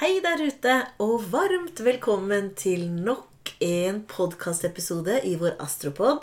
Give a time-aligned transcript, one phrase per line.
[0.00, 6.22] Hei der ute, og varmt velkommen til nok en podkastepisode i vår Astropod,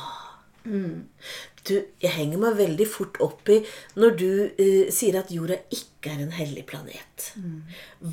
[0.66, 3.60] Du, jeg henger meg veldig fort opp i
[3.98, 7.30] når du uh, sier at jorda ikke er en hellig planet.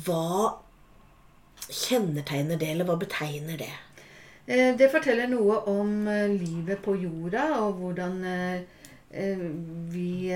[0.06, 0.60] Hva
[1.68, 3.72] kjennetegner det, eller hva betegner det?
[4.46, 9.44] Eh, Det forteller noe om eh, livet på jorda, og hvordan eh,
[9.94, 10.32] vi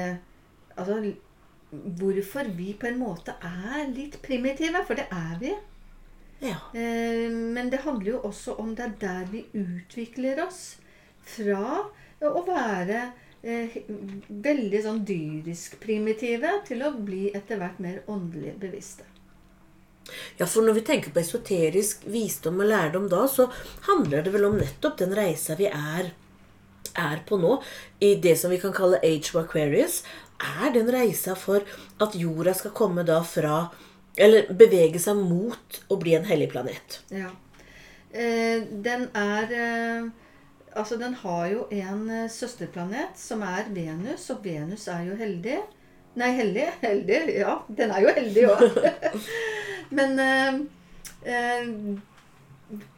[0.79, 1.01] Altså
[1.99, 5.51] hvorfor vi på en måte er litt primitive, for det er vi.
[6.41, 6.55] Ja.
[6.73, 10.79] Men det handler jo også om det er der vi utvikler oss
[11.35, 11.83] fra
[12.23, 13.03] å være
[13.43, 19.18] veldig sånn dyrisk primitive til å bli etter hvert mer åndelig bevisste.
[20.39, 23.49] Ja, for når vi tenker på esoterisk visdom og lærdom da, så
[23.89, 26.13] handler det vel om nettopp den reisa vi er,
[26.99, 27.59] er på nå,
[28.05, 30.03] i det som vi kan kalle age of Aquarius.
[30.39, 31.67] Er den reisa for
[32.03, 33.69] at jorda skal komme da fra
[34.19, 36.97] Eller bevege seg mot å bli en hellig planet?
[37.15, 37.29] Ja.
[38.11, 40.09] Eh, den er eh,
[40.79, 45.59] Altså, den har jo en eh, søsterplanet som er Venus, og Venus er jo heldig.
[46.19, 46.67] Nei, heldig.
[46.83, 47.55] Heldig, ja.
[47.69, 48.65] Den er jo heldig òg.
[49.99, 50.59] Men eh,
[51.35, 51.69] eh,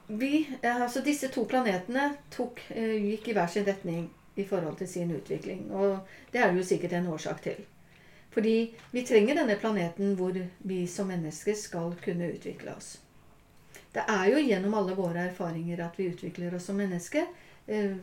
[0.06, 4.08] vi eh, Altså, disse to planetene tok, eh, gikk i hver sin retning
[4.40, 5.68] i forhold til sin utvikling.
[5.72, 5.98] Og
[6.32, 7.60] det er det jo sikkert en årsak til.
[8.30, 8.56] Fordi
[8.90, 12.98] vi trenger denne planeten hvor vi som mennesker skal kunne utvikle oss.
[13.90, 17.26] Det er jo gjennom alle våre erfaringer at vi utvikler oss som mennesker
[17.66, 17.96] eh,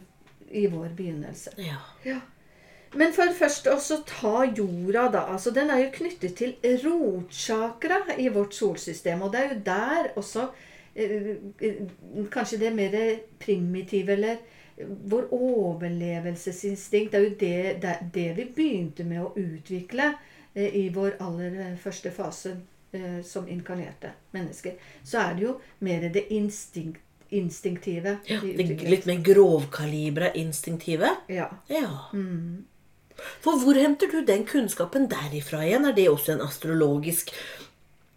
[0.52, 1.56] i vår begynnelse.
[1.64, 1.80] Ja.
[2.04, 2.20] Ja.
[2.96, 5.26] Men for først også ta jorda, da.
[5.34, 6.56] altså Den er jo knyttet til
[6.86, 9.22] rotsjakra i vårt solsystem.
[9.22, 10.48] Og det er jo der også
[10.96, 11.82] eh, eh,
[12.32, 13.00] kanskje det mer
[13.40, 14.38] primitive, eller
[14.86, 20.12] vår overlevelsesinstinkt Det er jo det, det, det vi begynte med å utvikle
[20.54, 22.54] eh, i vår aller eh, første fase
[22.92, 24.78] eh, som inkarnerte mennesker.
[25.04, 28.20] Så er det jo mer det instinkt, instinktive.
[28.30, 31.10] ja det litt mer grovkalibra instinktive?
[31.28, 31.50] Ja.
[31.68, 31.90] Ja.
[33.44, 35.88] For hvor henter du den kunnskapen derifra igjen?
[35.90, 37.34] Er det også en astrologisk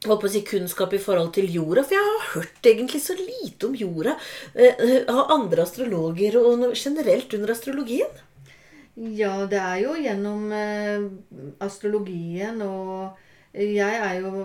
[0.07, 1.85] holdt på å si, kunnskap i forhold til jorda?
[1.85, 4.17] For jeg har hørt egentlig så lite om jorda
[4.55, 8.21] eh, av andre astrologer og generelt under astrologien.
[9.01, 11.11] Ja, det er jo gjennom eh,
[11.65, 14.45] astrologien og jeg er jo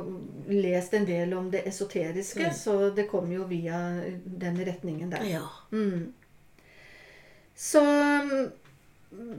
[0.50, 3.78] lest en del om det esoteriske, så det kommer jo via
[4.26, 5.28] den retningen der.
[5.30, 5.44] Ja.
[7.56, 8.48] Så mm,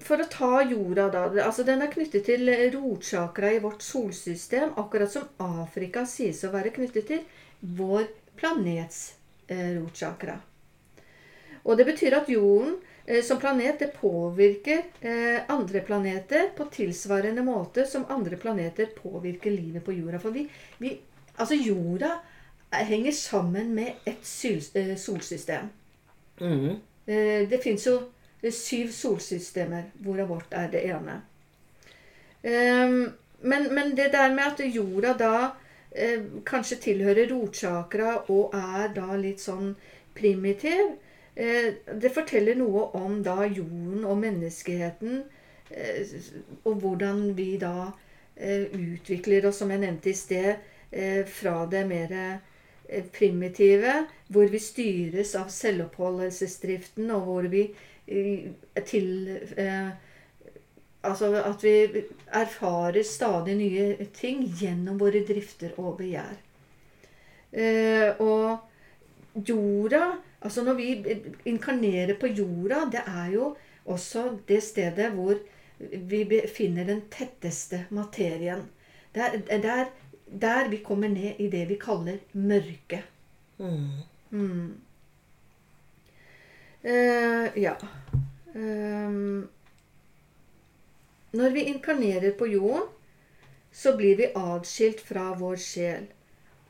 [0.04, 5.12] for å ta jorda, da altså Den er knyttet til rotsjakra i vårt solsystem, akkurat
[5.12, 7.24] som Afrika sies å være knyttet til
[7.76, 8.06] vår
[8.36, 9.16] planets
[9.48, 10.36] eh, rotsjakra.
[11.66, 17.42] Og det betyr at jorden eh, som planet det påvirker eh, andre planeter på tilsvarende
[17.46, 20.22] måte som andre planeter påvirker livet på jorda.
[20.22, 20.46] For vi,
[20.78, 20.96] vi
[21.36, 22.14] Altså, jorda
[22.72, 24.24] eh, henger sammen med et
[24.74, 25.68] eh, solsystem.
[26.40, 26.78] Mm.
[27.06, 27.98] Eh, det fins jo
[28.46, 31.20] eh, syv solsystemer, hvorav vårt er det ene.
[32.46, 35.34] Ehm, men, men det der med at jorda da
[35.90, 39.74] eh, kanskje tilhører rotsakra, og er da litt sånn
[40.16, 40.94] primitiv,
[41.34, 45.22] eh, det forteller noe om da jorden og menneskeheten,
[45.70, 46.16] eh,
[46.64, 47.92] og hvordan vi da
[48.36, 50.58] utvikler oss, som jeg nevnte i sted,
[51.32, 52.10] fra det mer
[53.16, 53.94] primitive,
[54.28, 57.62] hvor vi styres av selvoppholdelsesdriften, og hvor vi
[58.06, 59.08] til
[59.56, 59.88] eh,
[61.06, 62.02] Altså at vi
[62.34, 66.32] erfarer stadig nye ting gjennom våre drifter og begjær.
[67.52, 68.58] Eh, og
[69.48, 70.00] jorda
[70.42, 70.88] Altså når vi
[71.48, 73.46] inkarnerer på jorda, det er jo
[73.84, 75.38] også det stedet hvor
[75.78, 78.62] vi finner den tetteste materien.
[79.14, 79.84] Det er der,
[80.26, 83.02] der vi kommer ned i det vi kaller mørke.
[83.58, 84.04] Mm.
[84.30, 84.74] Mm.
[86.86, 87.76] Eh, ja.
[88.54, 89.48] Um,
[91.30, 92.86] når vi inkarnerer på jorden,
[93.72, 96.06] så blir vi atskilt fra vår sjel.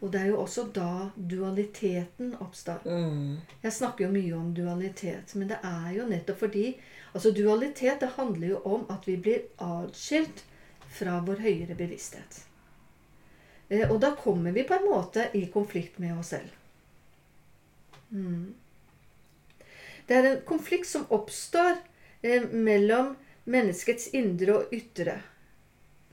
[0.01, 2.81] Og det er jo også da dualiteten oppstår.
[2.85, 3.37] Mm.
[3.63, 6.69] Jeg snakker jo mye om dualitet, men det er jo nettopp fordi
[7.17, 10.43] Altså dualitet det handler jo om at vi blir atskilt
[10.99, 12.43] fra vår høyere bevissthet.
[13.69, 16.51] Eh, og da kommer vi på en måte i konflikt med oss selv.
[18.11, 18.53] Mm.
[20.07, 21.79] Det er en konflikt som oppstår
[22.23, 23.15] eh, mellom
[23.51, 25.21] menneskets indre og ytre.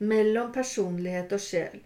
[0.03, 1.81] Mellom personlighet og sjel.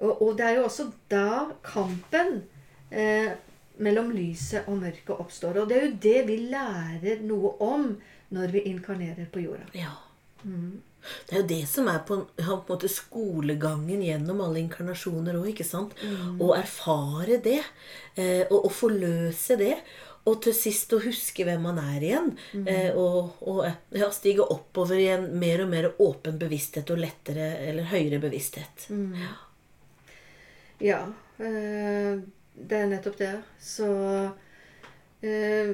[0.00, 2.42] Og, og det er jo også da kampen
[2.90, 3.32] eh,
[3.80, 5.62] mellom lyset og mørket oppstår.
[5.62, 7.90] Og det er jo det vi lærer noe om
[8.34, 9.66] når vi inkarnerer på jorda.
[9.76, 9.96] Ja.
[10.44, 10.80] Mm.
[11.00, 15.62] Det er jo det som er på, på en måte skolegangen gjennom alle inkarnasjoner òg,
[15.64, 15.96] sant?
[16.40, 17.60] Å erfare det.
[18.16, 19.74] Eh, og, og forløse det.
[20.30, 22.32] Og til sist å huske hvem man er igjen.
[22.62, 23.64] Eh, og og
[23.96, 28.86] ja, stige oppover i en mer og mer åpen bevissthet og lettere eller høyere bevissthet.
[30.80, 31.02] Ja.
[31.40, 32.20] Eh,
[32.60, 33.34] det er nettopp det.
[33.60, 33.88] Så
[35.24, 35.72] eh,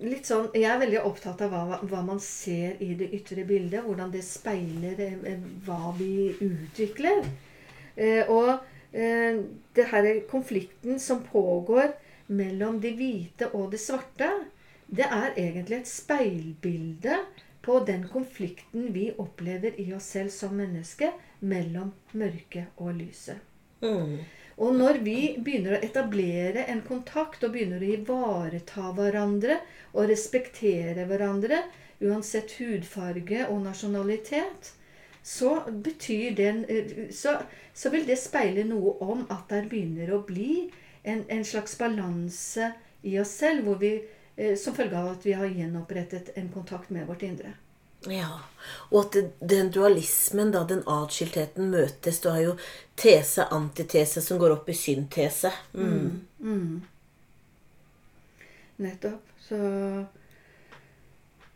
[0.00, 3.84] Litt sånn Jeg er veldig opptatt av hva, hva man ser i det ytre bildet.
[3.84, 7.26] Hvordan det speiler eh, hva vi utvikler.
[7.96, 8.54] Eh, og
[8.96, 9.42] eh,
[9.76, 11.92] det her konflikten som pågår
[12.30, 14.30] mellom de hvite og det svarte,
[14.90, 17.16] det er egentlig et speilbilde
[17.62, 23.38] på den konflikten vi opplever i oss selv som menneske mellom mørket og lyset.
[23.84, 24.18] Mm.
[24.60, 29.60] Og når vi begynner å etablere en kontakt og begynner å ivareta hverandre
[29.94, 31.62] og respektere hverandre,
[32.00, 34.74] uansett hudfarge og nasjonalitet,
[35.22, 36.62] så betyr den
[37.12, 37.34] Så,
[37.74, 40.70] så vil det speile noe om at det begynner å bli
[41.02, 43.94] en, en slags balanse i oss selv, hvor vi,
[44.36, 47.54] eh, som følge av at vi har gjenopprettet en kontakt med vårt indre.
[48.08, 48.38] Ja,
[48.88, 52.20] og at den dualismen, da, den atskiltheten, møtes.
[52.24, 52.54] Du har jo
[52.96, 55.52] tese, antitese, som går opp i syntese.
[55.74, 56.80] Mm.
[58.80, 59.26] Nettopp.
[59.44, 59.58] Så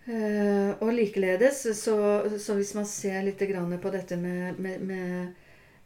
[0.09, 1.97] øh, Og likeledes, så,
[2.39, 5.44] så hvis man ser litt grann på dette med, med, med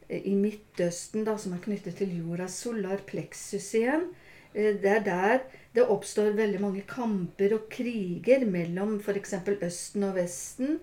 [0.08, 4.06] I Midtøsten, da, som er knyttet til jorda, solar plexus igjen,
[4.54, 5.42] eh, det er der
[5.76, 9.34] det oppstår veldig mange kamper og kriger mellom f.eks.
[9.62, 10.78] Østen og Vesten,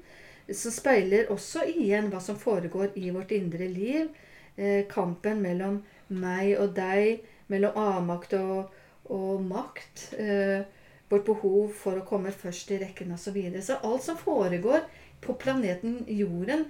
[0.45, 4.11] som speiler også igjen hva som foregår i vårt indre liv.
[4.55, 5.81] Eh, kampen mellom
[6.13, 8.69] meg og deg, mellom avmakt og,
[9.11, 10.05] og makt.
[10.21, 10.61] Eh,
[11.09, 13.25] vårt behov for å komme først i rekken osv.
[13.25, 13.65] Så, videre.
[13.65, 14.85] så alt som foregår
[15.25, 16.65] på planeten Jorden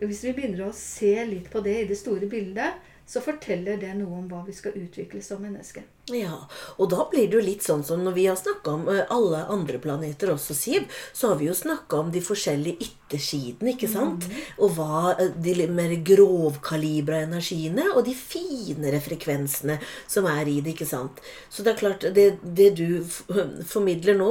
[0.00, 3.92] Hvis vi begynner å se litt på det i det store bildet, så forteller det
[3.98, 5.84] noe om hva vi skal utvikle som menneske.
[6.12, 6.36] Ja,
[6.76, 9.38] og da blir det jo litt sånn som når vi har snakka om eh, alle
[9.48, 14.26] andre planeter også, Siv, så har vi jo snakka om de forskjellige yttersidene, ikke sant?
[14.60, 20.74] Og hva eh, de mer grovkalibra energiene og de finere frekvensene som er i det,
[20.74, 21.24] ikke sant?
[21.48, 23.00] Så det er klart, det, det du
[23.72, 24.30] formidler nå,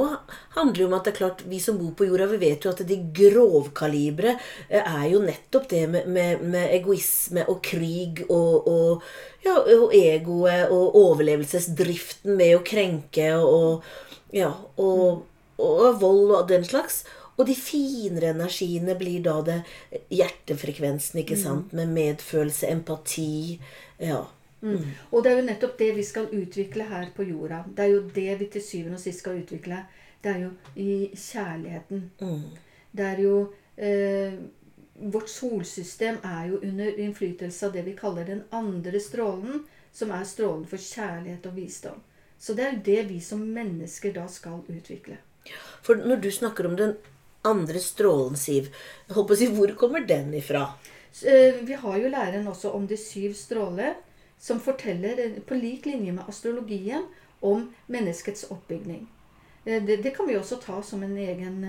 [0.54, 2.70] handler jo om at det er klart, vi som bor på jorda, vi vet jo
[2.70, 4.36] at de grovkalibre
[4.68, 9.08] eh, er jo nettopp det med, med, med egoisme og krig og, og
[9.44, 10.96] ja, og egoet og
[11.64, 13.84] overlevelsesdriften med å krenke og,
[14.32, 15.24] ja, og,
[15.58, 17.04] og vold og den slags.
[17.36, 19.58] Og de finere energiene blir da det
[20.14, 21.72] hjertefrekvensen, ikke sant?
[21.74, 23.58] Med medfølelse, empati.
[23.98, 24.22] Ja.
[24.64, 27.64] Og det er jo nettopp det vi skal utvikle her på jorda.
[27.66, 29.82] Det er jo det vi til syvende og sist skal utvikle.
[30.22, 32.04] Det er jo i kjærligheten.
[32.94, 33.34] Det er jo
[33.76, 34.38] eh,
[34.94, 39.64] Vårt solsystem er jo under innflytelse av det vi kaller den andre strålen,
[39.94, 42.02] som er strålen for kjærlighet og visdom.
[42.38, 45.20] Så det er jo det vi som mennesker da skal utvikle.
[45.84, 46.96] For når du snakker om den
[47.44, 48.70] andre strålen, Siv,
[49.06, 50.66] jeg håper å si, hvor kommer den ifra?
[51.14, 53.94] Vi har jo læren også om de syv stråler,
[54.40, 57.06] som forteller, på lik linje med astrologien,
[57.44, 59.04] om menneskets oppbygning.
[59.64, 61.60] Det, det kan vi også ta som en egen,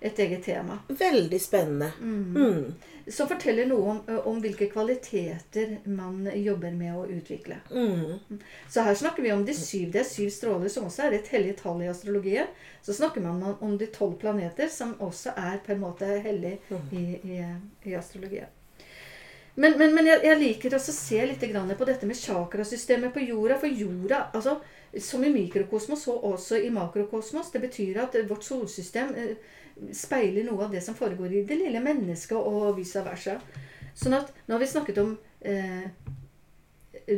[0.00, 0.78] et eget tema.
[0.88, 1.90] Veldig spennende.
[2.00, 2.74] Mm.
[3.10, 3.98] Som forteller noe om,
[4.30, 7.58] om hvilke kvaliteter man jobber med å utvikle.
[7.72, 8.38] Mm.
[8.70, 9.90] Så her snakker vi om de syv.
[9.92, 12.48] Det er syv stråler, som også er et hellig tall i astrologien.
[12.82, 16.58] Så snakker man om- de tolv planeter, som også er på en måte hellig
[16.92, 17.04] i,
[17.36, 17.42] i,
[17.90, 18.48] i astrologien.
[19.54, 23.12] Men, men, men jeg, jeg liker også å se litt grann på dette med chakrasystemet
[23.12, 23.58] på jorda.
[23.60, 24.60] For jorda, altså,
[25.02, 27.50] som i mikrokosmos, så også i makrokosmos.
[27.52, 29.12] Det betyr at vårt solsystem
[29.92, 33.38] speiler noe av det som foregår i det lille mennesket, og vice versa.
[33.94, 35.86] Sånn at nå har vi snakket om eh,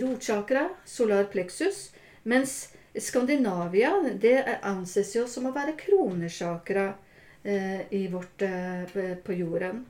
[0.02, 1.90] rotchakra, solar plexus,
[2.22, 6.90] mens Skandinavia det anses jo som å være kronesakra
[7.42, 9.86] eh, i vårt, eh, på- jorden.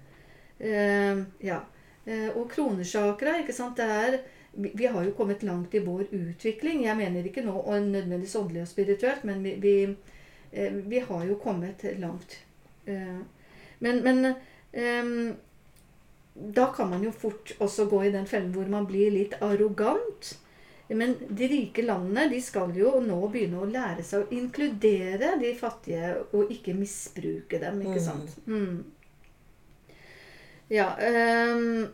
[0.58, 1.64] Eh, ja.
[2.04, 4.20] Eh, og kronesakra, ikke sant, det er
[4.54, 6.84] vi, har jo kommet langt i vår utvikling.
[6.84, 9.74] Jeg mener ikke nå nødvendigvis åndelig og spirituelt, men vi, vi,
[10.52, 12.38] eh, vi har jo kommet langt.
[12.86, 13.20] Eh,
[13.78, 14.34] men men
[14.72, 15.36] um,
[16.34, 20.38] da kan man jo fort også gå i den fellen hvor man blir litt arrogant.
[20.88, 25.54] Men de rike landene de skal jo nå begynne å lære seg å inkludere de
[25.56, 27.80] fattige og ikke misbruke dem.
[27.86, 28.04] ikke Mm.
[28.04, 28.36] sant?
[28.46, 28.84] Mm.
[30.70, 31.88] Ja um,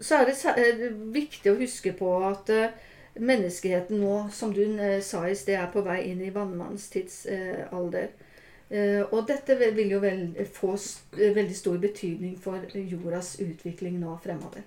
[0.00, 2.74] Så er det eh, viktig å huske på at eh,
[3.16, 4.60] menneskeheten nå, som du
[5.02, 8.10] sa i sted, er på vei inn i vannmannstidsalder.
[8.10, 8.25] Eh,
[9.14, 10.00] og dette vil jo
[10.56, 14.64] få eh, veldig stor betydning for jordas utvikling nå fremover.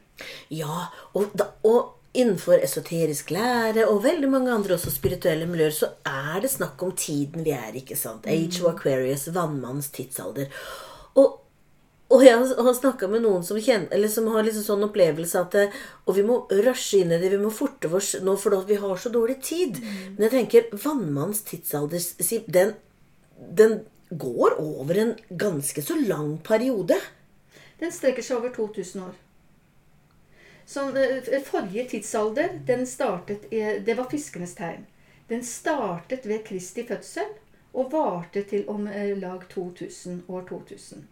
[0.49, 5.91] Ja, og, da, og innenfor esoterisk lære og veldig mange andre også spirituelle miljøer, så
[6.07, 8.25] er det snakk om tiden vi er, ikke sant?
[8.25, 10.47] Age of Aquarius, vannmannens tidsalder.
[11.19, 11.35] Og,
[12.09, 15.55] og jeg har- snakka med noen som, kjenner, eller som har liksom sånn opplevelse at
[16.07, 18.95] Og vi må rushe inn i det, vi må forte oss nå, fordi vi har
[18.97, 19.77] så dårlig tid.
[20.15, 21.99] Men jeg tenker vannmannens tidsalder,
[22.47, 22.73] den,
[23.39, 23.79] den
[24.09, 26.97] går over en ganske så lang periode.
[27.79, 29.13] Den strekker seg over 2000 år.
[30.69, 34.85] Så eh, Forrige tidsalder den startet, i- det var fiskenes tegn.
[35.29, 37.29] Den startet ved Kristi fødsel
[37.73, 41.05] og varte til om eh, lag 2000, år 2000.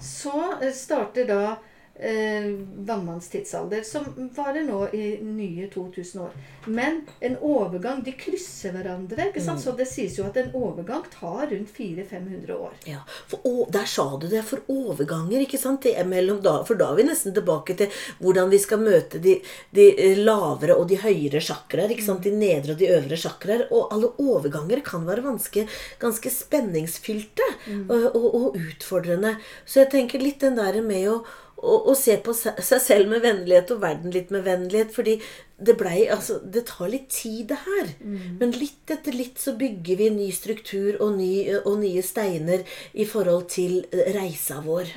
[0.00, 1.56] Så eh, starter da
[1.94, 2.44] eh,
[2.76, 6.30] vannmannens tidsalder, som varer nå i nye 2000 år.
[6.66, 9.28] Men en overgang De krysser hverandre.
[9.28, 9.60] ikke sant?
[9.62, 12.72] Så det sies jo at en overgang tar rundt 400-500 år.
[12.88, 14.42] Ja, for, å, Der sa du det.
[14.48, 15.82] For overganger, ikke sant?
[15.84, 19.20] Det er mellom da, for da er vi nesten tilbake til hvordan vi skal møte
[19.22, 19.38] de,
[19.74, 21.94] de eh, lavere og de høyere chakraer.
[21.94, 22.26] ikke sant?
[22.26, 23.66] De nedre og de øvre chakraer.
[23.70, 25.66] Og alle overganger kan være vanske,
[26.02, 27.46] ganske spenningsfylte
[27.88, 29.36] og, og, og utfordrende.
[29.64, 31.18] Så jeg tenker litt den der med å
[31.64, 34.92] å, å se på seg selv med vennlighet og verden litt med vennlighet.
[34.94, 35.16] Fordi
[35.56, 37.92] det blei Altså, det tar litt tid, det her.
[38.40, 43.06] Men litt etter litt så bygger vi ny struktur og, ny, og nye steiner i
[43.08, 44.92] forhold til eh, reisa vår.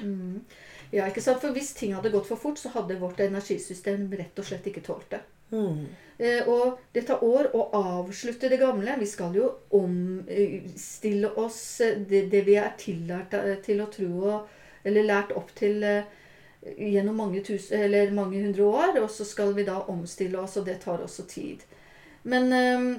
[0.92, 1.42] Ja, ikke sant?
[1.44, 4.86] For Hvis ting hadde gått for fort, så hadde vårt energisystem rett og slett ikke
[4.86, 5.24] tålt det.
[5.52, 5.88] Mm.
[6.18, 8.96] Eh, og det tar år å avslutte det gamle.
[9.00, 14.12] Vi skal jo omstille oss eh, det, det vi er tillært eh, til å tro
[14.34, 14.56] og,
[14.88, 16.08] eller lært opp til eh,
[16.78, 19.02] gjennom mange, tusen, eller mange hundre år.
[19.04, 21.64] Og så skal vi da omstille oss, og det tar også tid.
[22.28, 22.90] Men eh,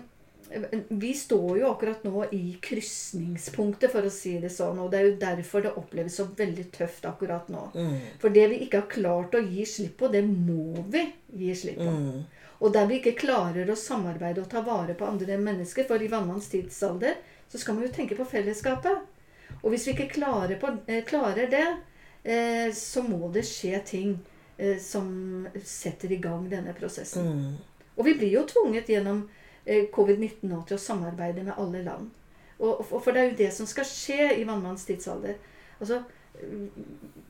[0.88, 4.80] vi står jo akkurat nå i krysningspunktet, for å si det sånn.
[4.80, 7.68] Og det er jo derfor det oppleves så veldig tøft akkurat nå.
[7.74, 7.96] Mm.
[8.22, 11.04] For det vi ikke har klart å gi slipp på, det må vi
[11.36, 11.92] gi slipp på.
[11.92, 12.24] Mm.
[12.58, 16.10] Og der vi ikke klarer å samarbeide og ta vare på andre mennesker, for i
[16.10, 19.04] vannmanns tidsalder så skal man jo tenke på fellesskapet.
[19.62, 21.66] Og hvis vi ikke klarer, på, eh, klarer det,
[22.74, 24.18] så må det skje ting
[24.56, 27.28] eh, som setter i gang denne prosessen.
[27.28, 27.84] Mm.
[27.96, 29.24] Og vi blir jo tvunget gjennom
[29.64, 32.10] eh, covid-19 nå til å samarbeide med alle land.
[32.58, 35.38] Og, og, for det er jo det som skal skje i vannmanns tidsalder.
[35.78, 36.02] Altså,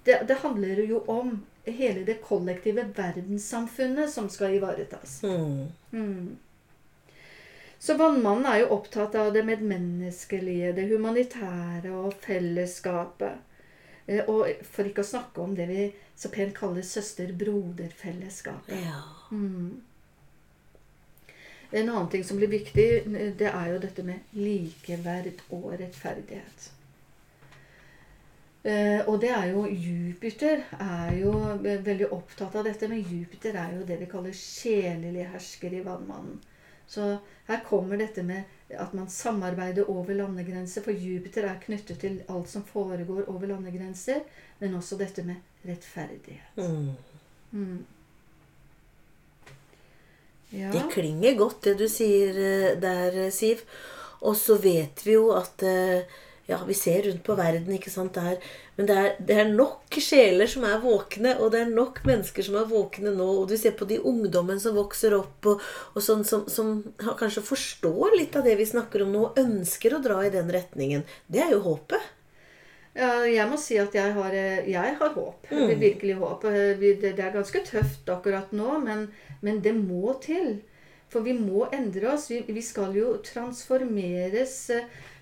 [0.04, 5.22] det, det handler jo om hele det kollektive verdenssamfunnet som skal ivaretas.
[5.22, 5.66] Mm.
[5.92, 6.36] Mm.
[7.78, 13.44] Så vannmannen er jo opptatt av det medmenneskelige, det humanitære og fellesskapet.
[14.08, 18.80] Eh, Og for ikke å snakke om det vi så pent kaller søster-broder-fellesskapet.
[18.80, 19.02] Ja.
[19.30, 19.82] Mm.
[21.70, 22.88] En annen ting som blir viktig,
[23.38, 26.70] det er jo dette med likeverd og rettferdighet.
[28.64, 33.76] Eh, og det er jo Jupiter er jo veldig opptatt av dette, men Jupiter er
[33.76, 36.40] jo det vi kaller sjelelig hersker i vannmannen.
[36.88, 42.18] Så her kommer dette med at man samarbeider over landegrenser, for Jupiter er knyttet til
[42.28, 44.20] alt som foregår over landegrenser,
[44.58, 46.56] men også dette med rettferdighet.
[46.56, 46.90] Mm.
[47.50, 47.86] Mm.
[50.50, 50.72] Ja.
[50.72, 53.64] Det klinger godt, det du sier eh, der, eh, Siv.
[54.24, 56.16] Og så vet vi jo at eh,
[56.48, 58.38] Ja, vi ser rundt på verden, ikke sant, der.
[58.78, 62.46] Men det er, det er nok sjeler som er våkne, og det er nok mennesker
[62.46, 63.26] som er våkne nå.
[63.42, 65.60] Og du ser på de ungdommen som vokser opp, og,
[65.92, 66.78] og sånn som, som
[67.20, 70.48] kanskje forstår litt av det vi snakker om nå, og ønsker å dra i den
[70.54, 71.04] retningen.
[71.28, 72.14] Det er jo håpet.
[72.98, 75.46] Jeg må si at jeg har, eh, jeg har håp.
[75.78, 76.44] Virkelig håp.
[76.48, 79.04] Eh, Det det er ganske tøft akkurat nå, men,
[79.42, 80.62] men det må til.
[81.08, 82.26] For vi må endre oss.
[82.30, 84.70] Vi, vi skal jo transformeres.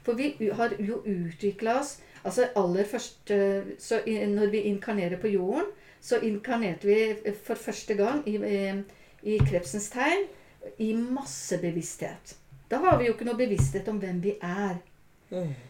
[0.06, 1.96] For vi har jo utvikla oss
[2.26, 3.30] Altså aller først
[3.78, 5.68] så Når vi inkarnerer på jorden,
[6.00, 8.34] så inkarnerte vi for første gang i,
[9.22, 10.24] i krepsens tegn
[10.82, 12.36] i massebevissthet.
[12.70, 14.80] Da har vi jo ikke noe bevissthet om hvem vi er.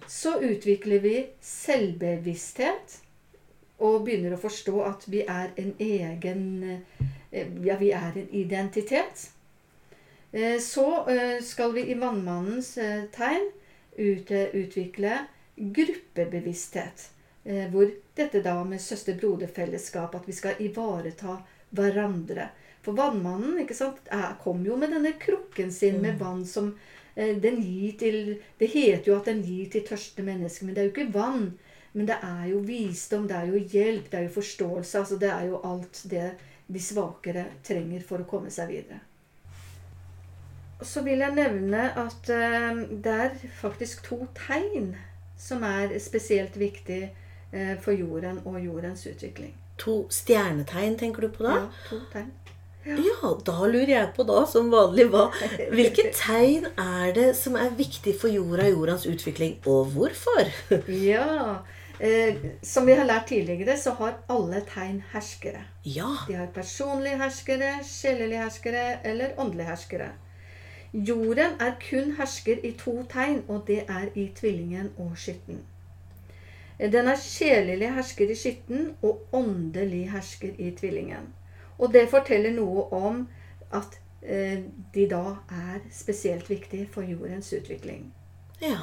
[0.09, 2.99] Så utvikler vi selvbevissthet
[3.79, 9.31] og begynner å forstå at vi er en egen eh, Ja, vi er en identitet.
[10.33, 12.75] Eh, Så eh, skal vi i vannmannens
[13.13, 13.51] tegn
[13.97, 15.19] utvikle
[15.57, 17.11] gruppebevissthet.
[17.45, 21.39] eh, Hvor dette da med søster-broder-fellesskap, at vi skal ivareta
[21.71, 22.49] hverandre.
[22.83, 24.11] For vannmannen ikke sant,
[24.43, 26.75] kom jo med denne krukken sin med vann som
[27.17, 28.19] eh, den gir til
[28.59, 31.59] Det heter jo at den gir til tørste mennesker, men det er jo ikke vann.
[31.97, 34.99] Men det er jo visdom, det er jo hjelp, det er jo forståelse.
[34.99, 36.31] altså Det er jo alt det
[36.67, 39.01] de svakere trenger for å komme seg videre.
[40.83, 44.95] Så vil jeg nevne at eh, det er faktisk to tegn
[45.39, 47.03] som er spesielt viktig
[47.53, 49.55] eh, for jorden og jordens utvikling.
[49.81, 51.61] To stjernetegn, tenker du på da?
[51.61, 52.33] Ja, to tegn.
[52.87, 55.25] Ja, da lurer jeg på da, som vanlig, hva
[55.75, 60.53] Hvilke tegn er det som er viktig for jorda og jordens utvikling, og hvorfor?
[61.11, 61.65] Ja,
[61.99, 65.65] eh, Som vi har lært tidligere, så har alle tegn herskere.
[65.83, 66.13] Ja.
[66.29, 70.13] De har personlige herskere, sjelelige herskere eller åndelige herskere.
[70.97, 75.59] Jorden er kun hersker i to tegn, og det er i tvillingen og skytten.
[76.81, 81.29] Den er sjelelig hersker i skytten og åndelig hersker i tvillingen.
[81.79, 83.27] Og det forteller noe om
[83.77, 84.63] at eh,
[84.95, 88.13] de da er spesielt viktige for jordens utvikling.
[88.61, 88.81] Ja.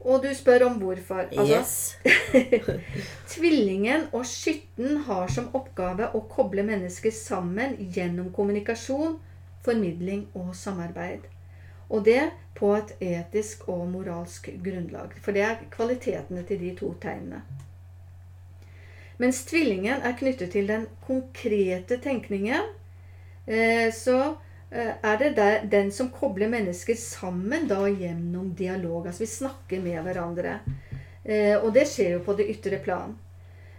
[0.00, 1.26] Og du spør om hvorfor.
[1.38, 1.98] Altså, Yes.
[3.34, 9.18] Tvillingen og skytten har som oppgave å koble mennesker sammen gjennom kommunikasjon,
[9.64, 11.28] formidling og samarbeid.
[11.88, 15.14] Og det på et etisk og moralsk grunnlag.
[15.22, 17.42] For det er kvalitetene til de to tegnene.
[19.18, 22.68] Mens tvillingen er knyttet til den konkrete tenkningen,
[23.46, 24.18] eh, så
[24.70, 29.06] eh, er det den som kobler mennesker sammen da gjennom dialog.
[29.06, 30.60] Altså vi snakker med hverandre.
[31.24, 33.16] Eh, og det skjer jo på det ytre plan.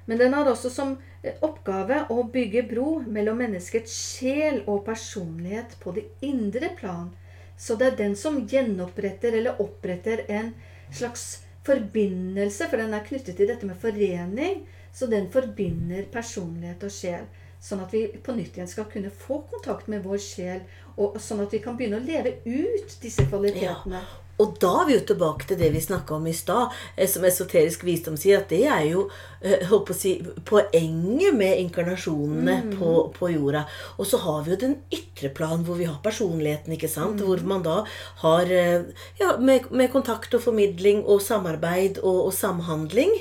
[0.10, 5.76] Men den har også som eh, oppgave å bygge bro mellom menneskets sjel og personlighet
[5.84, 7.12] på det indre plan.
[7.60, 10.56] Så det er den som gjenoppretter eller oppretter en
[10.90, 14.64] slags forbindelse, for den er knyttet til dette med forening.
[14.98, 17.30] Så den forbinder personlighet og sjel.
[17.62, 20.66] Sånn at vi på nytt igjen skal kunne få kontakt med vår sjel,
[20.98, 24.02] og sånn at vi kan begynne å leve ut disse kvalitetene.
[24.40, 27.26] Og da er vi jo tilbake til det vi snakka om i stad, eh, som
[27.28, 30.14] esoterisk visdom sier, at det er jo håper å si,
[30.48, 33.64] poenget med inkarnasjonene på, på jorda.
[33.98, 37.24] Og så har vi jo den ytre plan, hvor vi har personligheten, ikke sant?
[37.24, 37.78] Hvor man da
[38.24, 38.90] har eh,
[39.22, 43.16] ja, med, med kontakt og formidling og samarbeid og, og samhandling.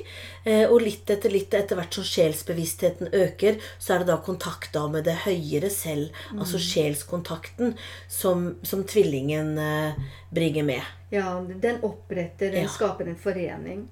[0.48, 4.72] Eh, og litt etter litt etter hvert som sjelsbevisstheten øker, så er det da kontakt
[4.74, 7.74] da med det høyere selv, altså sjelskontakten,
[8.10, 9.98] som, som tvillingen eh,
[10.30, 10.82] bringer med.
[11.10, 12.68] Ja, den oppretter, den Ja.
[12.68, 13.88] skaper en forening.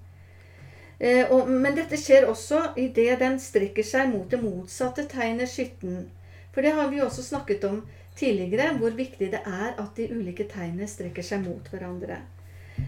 [0.98, 6.06] Eh, og, men dette skjer også idet den strekker seg mot det motsatte tegnet skytten.
[6.54, 7.82] For det har vi også snakket om
[8.16, 12.16] tidligere, hvor viktig det er at de ulike tegnene strekker seg mot hverandre.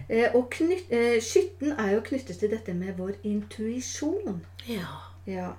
[0.09, 4.41] Eh, og knyt, eh, skytten er jo knyttet til dette med vår intuisjon.
[4.67, 4.89] Ja.
[5.27, 5.51] Ja.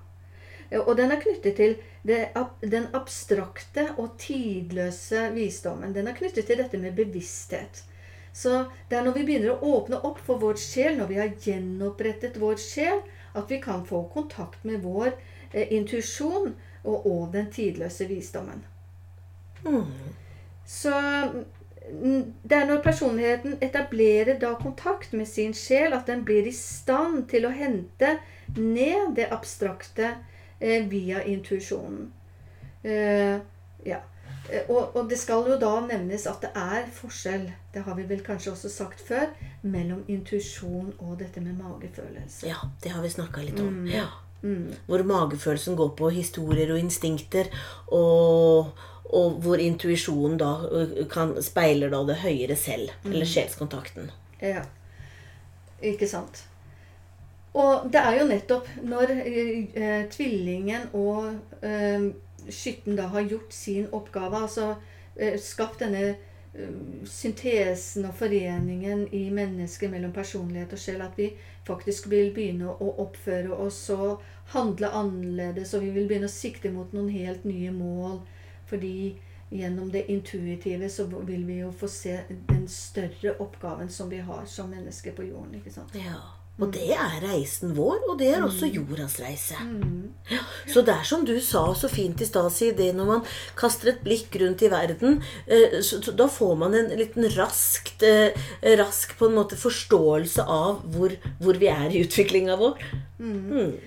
[0.79, 2.21] Og den er knyttet til det,
[2.63, 5.95] den abstrakte og tidløse visdommen.
[5.95, 7.83] Den er knyttet til dette med bevissthet.
[8.33, 11.33] Så det er når vi begynner å åpne opp for vår sjel, når vi har
[11.35, 13.03] gjenopprettet vår sjel,
[13.35, 15.11] at vi kan få kontakt med vår
[15.53, 16.53] eh, intuisjon
[16.85, 18.63] og, og den tidløse visdommen.
[20.67, 26.47] Så mm, det er når personligheten etablerer da kontakt med sin sjel, at den blir
[26.47, 28.17] i stand til å hente
[28.57, 30.15] ned det abstrakte
[30.61, 32.13] eh, via intuisjonen.
[32.83, 33.41] Eh,
[33.85, 33.99] ja.
[34.51, 38.03] Eh, Og, og det skal jo da nevnes at det er forskjell, det har vi
[38.09, 39.29] vel kanskje også sagt før,
[39.63, 42.47] mellom intuisjon og dette med magefølelse.
[42.49, 43.83] ja, det har vi snakka litt om.
[43.85, 43.87] Mm.
[43.93, 44.07] Ja.
[44.43, 44.73] Mm.
[44.87, 47.51] Hvor magefølelsen går på historier og instinkter,
[47.93, 48.73] og,
[49.05, 50.51] og hvor intuisjonen da
[51.13, 54.11] kan speiler da det høyere selv, eller sjelskontakten.
[54.41, 54.65] Ja.
[55.83, 56.47] Ikke sant.
[57.59, 61.33] Og det er jo nettopp når eh, tvillingen og
[61.67, 62.11] eh,
[62.49, 64.75] skytten da har gjort sin oppgave, altså
[65.17, 66.05] eh, skapt denne
[66.55, 66.77] eh,
[67.11, 71.33] syntesen og foreningen i mennesket mellom personlighet og sjel, at vi
[71.67, 74.23] faktisk vil begynne å oppføre oss og
[74.55, 78.21] handle annerledes, og vi vil begynne å sikte mot noen helt nye mål.
[78.71, 79.19] Fordi
[79.51, 84.47] gjennom det intuitive så vil vi jo få se den større oppgaven som vi har
[84.47, 85.59] som mennesker på jorden.
[85.59, 85.99] ikke sant?
[85.99, 86.40] Ja.
[86.61, 89.57] Og det er reisen vår, og det er også jordas reise.
[90.29, 93.23] Ja, så det er som du sa så fint i stad, det når man
[93.57, 98.37] kaster et blikk rundt i verden, eh, så, da får man en liten raskt, eh,
[98.77, 102.85] rask på en måte forståelse av hvor, hvor vi er i utviklinga vår.
[103.19, 103.79] Mm.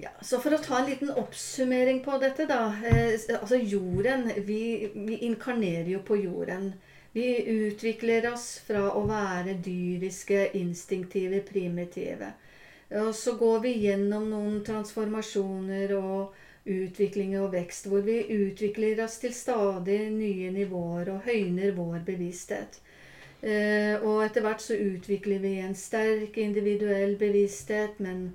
[0.00, 2.70] Ja, så For å ta en liten oppsummering på dette, da.
[2.80, 6.72] Eh, altså Jorden vi, vi inkarnerer jo på jorden.
[7.12, 12.32] Vi utvikler oss fra å være dyriske, instinktive, primitive.
[13.00, 19.18] Og så går vi gjennom noen transformasjoner og utvikling og vekst, hvor vi utvikler oss
[19.22, 22.80] til stadig nye nivåer og høyner vår bevissthet.
[23.42, 28.26] Eh, og etter hvert så utvikler vi en sterk individuell bevissthet, men,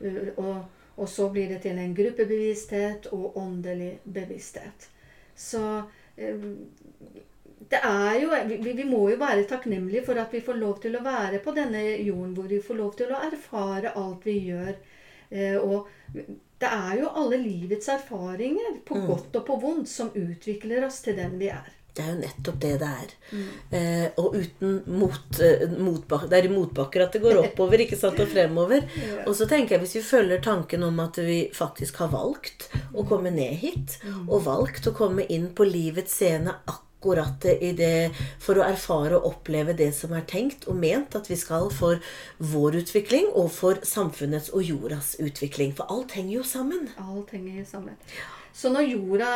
[0.00, 0.62] uh, og,
[0.96, 4.88] og så blir det til en gruppebevissthet og åndelig bevissthet.
[5.36, 5.82] Så
[6.16, 6.46] eh,
[7.70, 10.98] det er jo, vi, vi, må jo være takknemlige for at vi får lov til
[10.98, 14.74] å være på denne jorden, hvor vi får lov til å erfare alt vi gjør.
[15.30, 15.88] Eh, og
[16.60, 19.08] det er jo alle livets erfaringer, på mm.
[19.10, 21.72] godt og på vondt, som utvikler oss til den vi er.
[21.96, 23.12] Det er jo nettopp det det er.
[23.32, 23.44] Mm.
[23.78, 27.98] Eh, og uten mot, eh, motbak, Det er i motbakker at det går oppover, ikke
[27.98, 28.84] sant, og fremover.
[29.00, 29.22] ja.
[29.24, 33.06] Og så tenker jeg, hvis vi følger tanken om at vi faktisk har valgt å
[33.08, 34.26] komme ned hit, mm.
[34.28, 38.10] og valgt å komme inn på livets scene akkurat akkurat i det
[38.42, 42.00] for å erfare og oppleve det som er tenkt og ment at vi skal for
[42.38, 45.74] vår utvikling og for samfunnets og jordas utvikling.
[45.76, 46.88] For alt henger jo sammen.
[46.98, 47.94] Alt henger sammen.
[48.56, 49.30] Så når jorda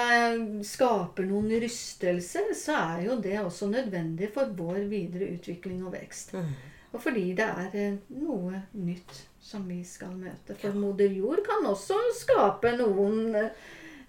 [0.65, 6.33] skaper noen rystelser, så er jo det også nødvendig for vår videre utvikling og vekst.
[6.35, 6.55] Mm.
[6.91, 10.57] Og fordi det er eh, noe nytt som vi skal møte.
[10.59, 13.53] For moder jord kan også skape noen eh,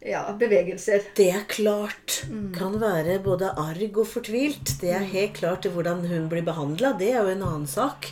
[0.02, 1.04] ja, bevegelser.
[1.18, 2.22] Det er klart.
[2.30, 2.52] Mm.
[2.58, 4.78] Kan være både arg og fortvilt.
[4.82, 5.10] Det er mm.
[5.14, 6.96] helt klart hvordan hun blir behandla.
[7.00, 8.10] Det er jo en annen sak.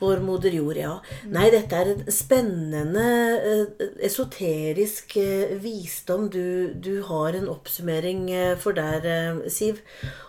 [0.00, 0.94] Vår moder jord, ja.
[1.26, 1.34] Mm.
[1.36, 3.06] Nei, dette er en spennende,
[3.44, 9.82] eh, esoterisk eh, visdom du, du har en oppsummering eh, for der, Siv.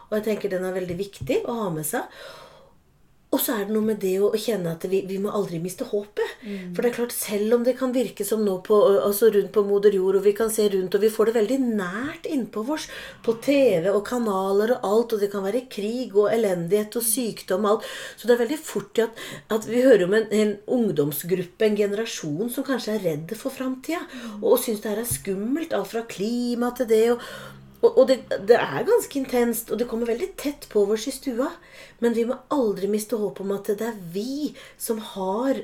[0.10, 2.04] Og jeg tenker den er veldig viktig å ha med seg.
[3.32, 5.86] Og så er det noe med det å kjenne at vi, vi må aldri miste
[5.88, 6.34] håpet.
[6.44, 6.74] Mm.
[6.76, 9.64] For det er klart, selv om det kan virke som nå på, altså rundt på
[9.70, 12.90] moder jord, og vi kan se rundt, og vi får det veldig nært innpå vårs,
[13.24, 17.70] på TV og kanaler og alt, og det kan være krig og elendighet og sykdom
[17.70, 17.88] og alt
[18.20, 19.24] Så det er veldig fort at,
[19.56, 24.04] at vi hører om en, en, ungdomsgruppe, en generasjon, som kanskje er redd for framtida,
[24.12, 24.44] mm.
[24.44, 25.72] og syns det her er skummelt.
[25.78, 27.04] Alt fra klima til det.
[27.16, 31.08] og og, og det, det, er ganske intenst, og det kommer veldig tett på oss
[31.10, 31.50] i stua.
[32.04, 35.64] Men vi må aldri miste håp om at det er vi som har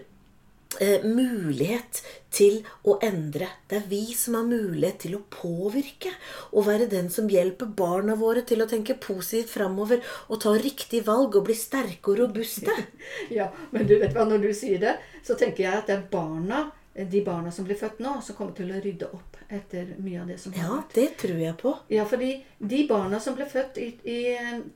[0.81, 2.01] eh, mulighet
[2.33, 3.51] til å endre.
[3.69, 6.15] Det er vi som har mulighet til å påvirke.
[6.53, 11.03] Og være den som hjelper barna våre til å tenke positivt framover og ta riktig
[11.07, 12.73] valg og bli sterke og robuste.
[13.33, 16.09] Ja, men du vet hva, når du sier det, så tenker jeg at det er
[16.11, 16.65] barna
[17.05, 20.31] de barna som blir født nå, som kommer til å rydde opp etter mye av
[20.31, 20.95] det som har vært.
[20.97, 21.73] Ja, det tror jeg på.
[21.93, 24.21] Ja, fordi de barna som ble født i, i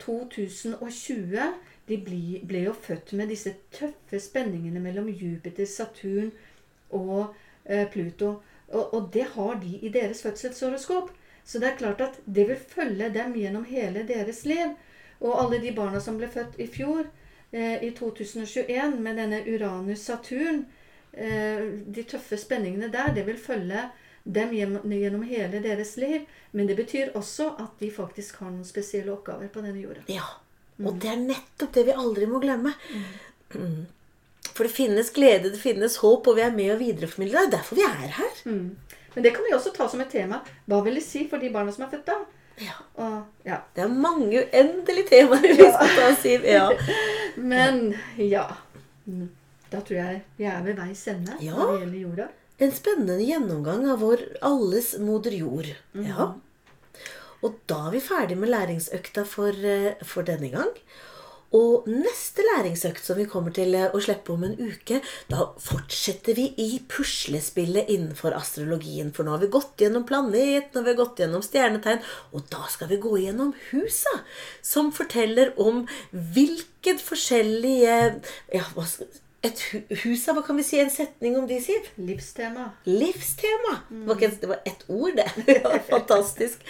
[0.04, 1.56] 2020,
[1.90, 6.30] de ble, ble, jo født med disse tøffe spenningene mellom Jupiter, Saturn
[6.94, 7.34] og
[7.66, 8.36] eh, Pluto.
[8.70, 11.10] Og, og, det har de i deres fødselshoroskop.
[11.44, 14.78] Så det er klart at det vil følge dem gjennom hele deres liv.
[15.26, 17.10] Og alle de barna som ble født i fjor,
[17.50, 20.78] eh, i 2021, med denne Uranus-Saturn, Eh,
[21.12, 23.82] de tøffe spenningene der, det vil følge
[24.24, 26.28] dem gjennom hele deres liv.
[26.52, 30.06] Men det betyr også at de faktisk har noen spesielle oppgaver på denne jorda.
[30.12, 30.28] Ja,
[30.82, 32.74] og det er nettopp det vi aldri må glemme.
[33.56, 33.82] Mm.
[34.56, 37.46] For det finnes glede, det finnes håp, og vi er med å videreformidle.
[37.46, 38.40] Det er derfor vi er her.
[38.50, 38.98] Mm.
[39.14, 40.42] Men det kan vi også ta som et tema.
[40.68, 42.18] Hva vil det si for de barna som er født da?
[42.62, 42.76] Ja.
[43.02, 43.14] Og,
[43.48, 43.62] ja.
[43.76, 46.46] Det er mange uendelige temaer vi skal ta, Siv.
[46.48, 46.68] Ja.
[47.54, 48.46] Men ja.
[49.72, 51.56] Da tror jeg vi er ved veis ende ja.
[51.56, 52.30] når det gjelder jorda.
[52.62, 55.70] En spennende gjennomgang av vår alles moder jord.
[55.94, 56.10] Mm -hmm.
[56.10, 56.34] Ja.
[57.42, 60.76] Og da er vi ferdig med læringsøkta for, eh, for, denne gang.
[61.52, 66.38] Og neste læringsøkt som vi kommer til eh, å slippe om en uke, da fortsetter
[66.38, 69.12] vi i puslespillet innenfor astrologien.
[69.12, 72.00] For nå har vi gått gjennom planet, nå har vi gått gjennom stjernetegn,
[72.32, 74.22] og da skal vi gå gjennom husa,
[74.62, 77.98] som forteller om hvilket forskjellige
[78.54, 79.10] ja, hva skal,
[79.42, 80.78] et hus Husa, hva kan vi si?
[80.82, 81.88] En setning om de, Siv?
[81.98, 82.68] Livstema.
[82.86, 83.78] Livstema.
[83.90, 85.30] Det var, ikke, det var ett ord, det.
[85.64, 86.62] Ja, fantastisk.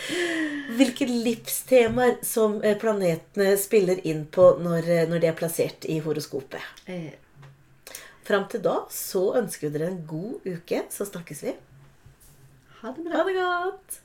[0.78, 6.00] Hvilke livstemaer som eh, planetene spiller inn på når, eh, når de er plassert i
[6.06, 6.64] horoskopet.
[6.88, 7.12] Eh,
[8.24, 11.56] Fram til da så ønsker vi dere en god uke, så snakkes vi.
[12.82, 13.18] ha det bra.
[13.18, 14.00] Ha det godt!